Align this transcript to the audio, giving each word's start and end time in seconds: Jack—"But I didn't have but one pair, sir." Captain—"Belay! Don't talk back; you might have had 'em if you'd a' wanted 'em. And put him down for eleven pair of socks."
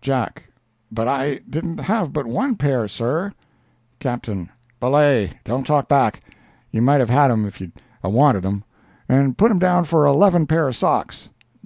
Jack—"But 0.00 1.06
I 1.06 1.40
didn't 1.50 1.80
have 1.80 2.10
but 2.10 2.24
one 2.24 2.56
pair, 2.56 2.88
sir." 2.88 3.34
Captain—"Belay! 3.98 5.32
Don't 5.44 5.66
talk 5.66 5.86
back; 5.86 6.22
you 6.70 6.80
might 6.80 7.00
have 7.00 7.10
had 7.10 7.30
'em 7.30 7.44
if 7.44 7.60
you'd 7.60 7.72
a' 8.02 8.08
wanted 8.08 8.46
'em. 8.46 8.64
And 9.06 9.36
put 9.36 9.50
him 9.50 9.58
down 9.58 9.84
for 9.84 10.06
eleven 10.06 10.46
pair 10.46 10.66
of 10.66 10.76
socks." 10.76 11.28